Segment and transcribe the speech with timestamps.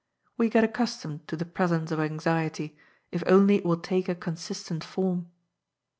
[0.35, 2.75] We get accustomed to the presence of anxiety,
[3.11, 5.29] if only it will take a consistent form.